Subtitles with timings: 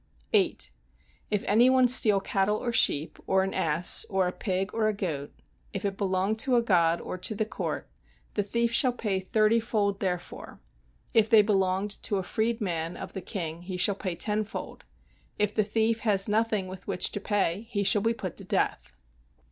[0.33, 0.71] 8.
[1.29, 4.93] If any one steal cattle or sheep, or an ass, or a pig or a
[4.95, 5.31] goat,
[5.73, 7.87] if it belong to a god or to the court,
[8.33, 10.59] the thief shall pay thirtyfold therefor;
[11.13, 14.85] if they belonged to a freed man [of the king] he shall pay tenfold;
[15.37, 18.93] if the thief has nothing with which to pay he shall be put to death.